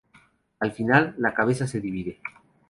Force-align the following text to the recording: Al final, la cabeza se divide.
Al 0.61 0.71
final, 0.71 1.13
la 1.19 1.31
cabeza 1.31 1.67
se 1.67 1.79
divide. 1.79 2.19